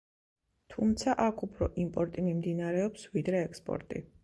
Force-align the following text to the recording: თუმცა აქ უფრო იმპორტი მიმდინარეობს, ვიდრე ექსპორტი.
თუმცა 0.73 1.15
აქ 1.25 1.43
უფრო 1.49 1.67
იმპორტი 1.85 2.25
მიმდინარეობს, 2.31 3.07
ვიდრე 3.19 3.47
ექსპორტი. 3.49 4.07